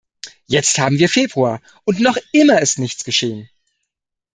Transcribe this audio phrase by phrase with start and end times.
[0.47, 3.51] Jetzt haben wir Februar, und noch immer ist nichts geschehen.